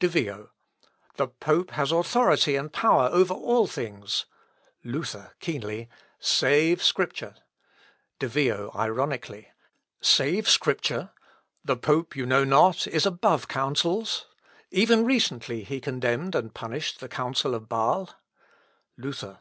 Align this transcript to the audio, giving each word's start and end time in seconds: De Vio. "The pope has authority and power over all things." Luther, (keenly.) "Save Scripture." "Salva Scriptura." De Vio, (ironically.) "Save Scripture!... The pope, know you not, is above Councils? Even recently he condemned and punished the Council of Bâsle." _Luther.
De 0.00 0.06
Vio. 0.06 0.50
"The 1.16 1.28
pope 1.28 1.70
has 1.70 1.90
authority 1.92 2.56
and 2.56 2.70
power 2.70 3.08
over 3.10 3.32
all 3.32 3.66
things." 3.66 4.26
Luther, 4.84 5.32
(keenly.) 5.40 5.88
"Save 6.18 6.82
Scripture." 6.82 7.36
"Salva 7.36 7.38
Scriptura." 7.38 8.18
De 8.18 8.28
Vio, 8.28 8.70
(ironically.) 8.74 9.48
"Save 10.02 10.46
Scripture!... 10.46 11.08
The 11.64 11.78
pope, 11.78 12.14
know 12.16 12.40
you 12.40 12.44
not, 12.44 12.86
is 12.86 13.06
above 13.06 13.48
Councils? 13.48 14.26
Even 14.70 15.06
recently 15.06 15.64
he 15.64 15.80
condemned 15.80 16.34
and 16.34 16.52
punished 16.52 17.00
the 17.00 17.08
Council 17.08 17.54
of 17.54 17.62
Bâsle." 17.62 18.12
_Luther. 19.00 19.38